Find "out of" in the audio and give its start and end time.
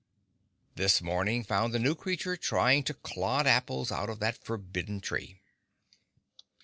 3.91-4.17